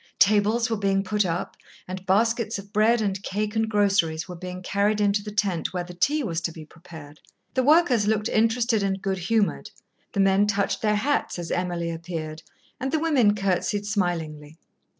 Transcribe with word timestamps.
Tables 0.17 0.67
were 0.67 0.77
being 0.79 1.03
put 1.03 1.27
up, 1.27 1.55
and 1.87 2.07
baskets 2.07 2.57
of 2.57 2.73
bread 2.73 3.01
and 3.03 3.21
cake 3.21 3.55
and 3.55 3.69
groceries 3.69 4.27
were 4.27 4.35
being 4.35 4.63
carried 4.63 4.99
into 4.99 5.21
the 5.21 5.29
tent 5.29 5.73
where 5.73 5.83
the 5.83 5.93
tea 5.93 6.23
was 6.23 6.41
to 6.41 6.51
be 6.51 6.65
prepared. 6.65 7.19
The 7.53 7.61
workers 7.61 8.07
looked 8.07 8.27
interested 8.27 8.81
and 8.81 8.99
good 8.99 9.19
humoured; 9.19 9.69
the 10.13 10.19
men 10.19 10.47
touched 10.47 10.81
their 10.81 10.95
hats 10.95 11.37
as 11.37 11.51
Emily 11.51 11.91
appeared, 11.91 12.41
and 12.79 12.91
the 12.91 12.97
women 12.97 13.35
courtesied 13.35 13.85
smilingly. 13.85 14.57